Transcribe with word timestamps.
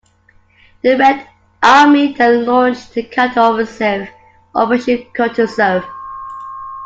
The 0.81 0.97
Red 0.97 1.27
Army 1.61 2.13
then 2.15 2.43
launched 2.43 2.97
a 2.97 3.03
counter-offensive, 3.03 4.09
Operation 4.55 5.05
Kutuzov. 5.15 5.85